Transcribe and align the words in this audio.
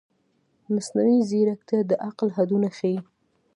مصنوعي 0.73 1.19
ځیرکتیا 1.29 1.79
د 1.89 1.91
عقل 2.07 2.27
حدونه 2.37 2.67
ښيي. 2.77 2.97